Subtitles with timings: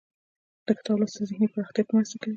[0.65, 2.29] د کتاب لوستل ذهني پراختیا ته مرسته کوي.